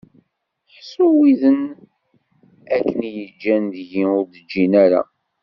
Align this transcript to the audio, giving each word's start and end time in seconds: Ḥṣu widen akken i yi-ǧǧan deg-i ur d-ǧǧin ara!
Ḥṣu 0.77 1.05
widen 1.17 1.59
akken 2.75 2.99
i 3.09 3.09
yi-ǧǧan 3.15 3.63
deg-i 3.75 4.03
ur 4.17 4.23
d-ǧǧin 4.33 4.73
ara! 4.83 5.01